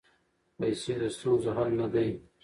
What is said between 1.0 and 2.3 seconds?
د ستونزو حل نه دی.